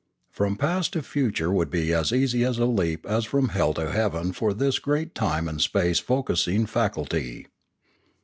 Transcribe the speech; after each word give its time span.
From 0.31 0.55
past 0.55 0.93
to 0.93 1.03
future 1.03 1.51
would 1.51 1.69
be 1.69 1.93
as 1.93 2.11
easy 2.11 2.41
a 2.41 2.49
leap 2.53 3.05
as 3.05 3.23
from 3.23 3.49
hell 3.49 3.71
to 3.75 3.91
heaven 3.91 4.31
for 4.33 4.51
this 4.51 4.79
great 4.79 5.13
time 5.13 5.47
and 5.47 5.61
space 5.61 5.99
focussing 5.99 6.65
faculty. 6.67 7.45